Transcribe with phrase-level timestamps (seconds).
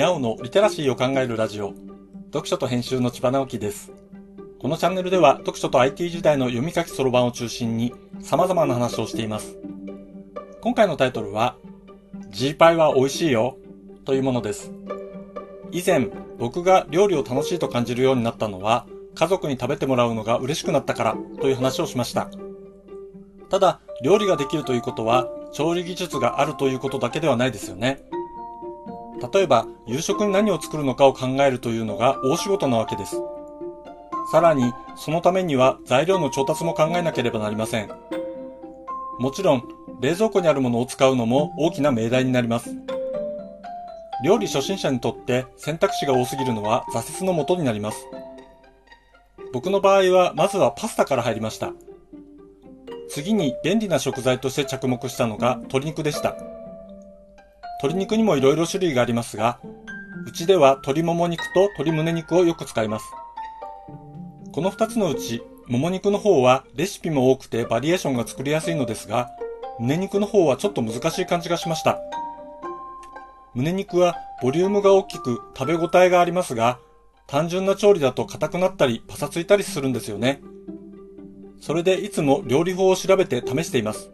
[0.00, 1.74] にゃおのリテラシーを考えるラジオ、
[2.32, 3.92] 読書と編集の千葉直樹です。
[4.58, 7.92] このチャンネルでは読書と IT 時代の読み書きそろばんを中心に
[8.22, 9.58] 様々な話をしています。
[10.62, 11.56] 今回のタイトルは、
[12.30, 13.58] G パイは美味しいよ
[14.06, 14.72] というものです。
[15.70, 22.30] 以前、僕が料理を楽しいと感じるようになったのは、家族に食べてもらうのが嬉しくなったからという話をしました。
[23.50, 28.02] ただ、料理ができるということは、調理技術があるということだけではないですよね。
[29.32, 33.20] 例えば、夕食に何を作るのかを考えるというのが大仕事なわけです。
[34.30, 37.90] さらに、そのためには材料の調達も考えなければなりません。
[39.18, 39.64] もちろん、
[40.00, 42.70] 冷蔵庫にあるものを使うのも大きな命題になります。
[44.24, 48.06] 料理初心者にとって選択肢が多すぎるのは挫折のもとになります。
[49.52, 51.72] 僕の場合は、まずはパスタから入りました。
[53.08, 56.36] 次に便利な食材として着目したのが鶏肉でした。
[57.82, 59.58] 鶏肉にも色々種類がありますが、
[60.26, 63.06] うちでは鶏もも肉と鶏胸肉をよく使います。
[64.52, 69.30] この二つのうち、もも肉の方はレシピも多くてバリエーションが作りやすいのですが、
[69.78, 71.98] 胸肉の方はちょっと難しい感じがしました。
[73.54, 76.78] 胸肉はボリュームが大きく食べ応えがありますが、
[77.26, 80.42] 単純な調理だと硬くなったりパサついたりするんですよね。
[81.62, 84.10] それでいつも料理法を調べて試しています。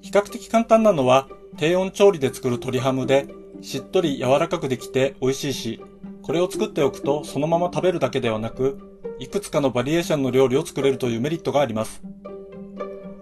[0.00, 3.28] 比較的簡単なのは低温調理で作る鶏ハムで
[3.62, 5.82] しっとり柔らかくできて美味しいし、
[6.22, 8.78] これを作っておくとそのまま食べるだけではなく、
[9.18, 12.02] いくつかのバリエーションの料理を作れるというメリットがあります。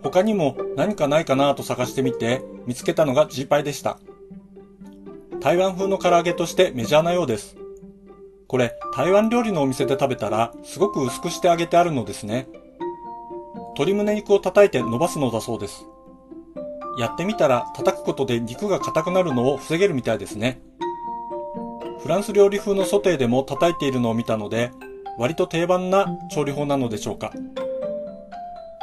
[0.03, 3.99] 他にも何かないかなと探してみて見つけたのが G パイでした。
[5.41, 7.57] 台湾風の唐揚げとしてメジャーなようです。
[8.49, 12.49] これ台湾料理のお店で食べたらすごく薄くして揚げてあるのですね。
[13.77, 15.87] 鶏胸肉を叩いて伸ばすのだそうです。
[16.99, 20.61] やってみたら叩くことで肉が硬くなるのを防げるみたいですね。
[22.01, 24.71] フランス料理風のソテーでも叩いているのを見たので、
[25.19, 27.33] 割と定番な調理法なのでしょうか。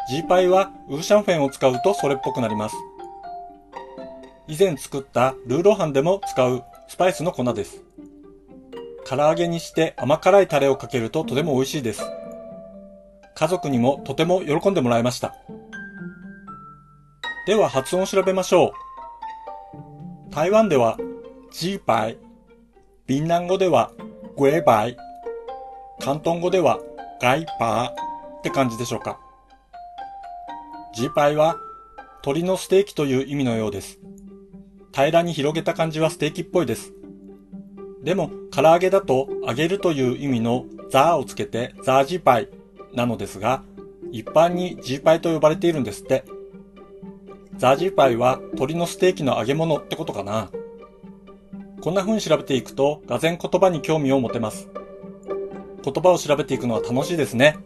[0.09, 2.75] G パイはウーシャンフェンを使うとそれっぽくなります。
[4.47, 7.83] 以前作ったルーロハンでも使うスパイスの粉です。
[9.05, 12.03] 唐揚げにして甘辛いタレをかけるととても美味しいです。
[13.35, 15.35] 家族にもとても喜んでもらいました。
[17.47, 18.73] では発音を調べましょ
[20.29, 20.33] う。
[20.33, 20.97] 台湾では
[21.51, 22.17] G パイ、
[23.07, 23.91] ビンナン語では
[24.37, 24.97] グエバイ、
[25.99, 26.79] 広東語では
[27.19, 29.19] ガイパーって感じでしょうか。
[30.93, 31.57] G パイは
[32.23, 33.99] 鶏のステーキという意味のようです。
[34.93, 36.93] 平らに広げた感じはステーキっぽいです。
[38.03, 42.49] でも、唐揚げだと揚げるという意味のザーをつけてザージーパイ
[42.93, 43.63] なのですが、
[44.11, 46.23] 一般にジーパイと呼ばれているんですって。
[47.61, 50.49] ザージーパイは鶏のステーキの揚げ物ってことかな。
[51.79, 54.67] こんな風に調べていくと、がぜん言葉に興味を持てます。
[55.83, 57.59] 言葉を調べていくのは楽しいですね。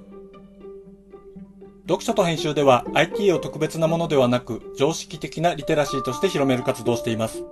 [1.88, 7.45] 読書と編集では IT を特別なものではなく常識的なリテラシーとして広める活動をしています。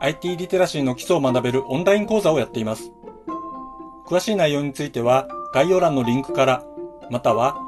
[0.00, 2.90] IT リテラシーの基礎を学べるオンライン講座をやっています。
[4.08, 6.64] 詳しい内容については概要欄のリンクから、
[7.10, 7.67] または